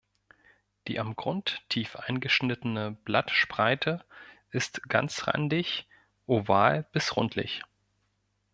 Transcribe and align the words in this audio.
Die 0.87 0.99
am 0.99 1.15
Grund 1.15 1.61
tief 1.69 1.95
eingeschnittene 1.95 2.93
Blattspreite 3.05 4.03
ist 4.49 4.81
ganzrandig 4.89 5.87
oval 6.25 6.87
bis 6.91 7.15
rundlich. 7.15 7.61